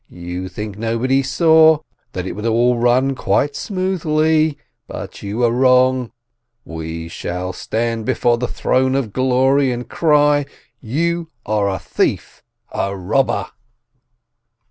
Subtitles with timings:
[0.09, 1.77] You think nobody saw,
[2.13, 6.11] that it would all run quite smoothly, but you are wrong!
[6.65, 10.47] We shall stand before the Throne of Glory and cry:
[10.79, 12.41] You are a thief,
[12.71, 13.45] a robber!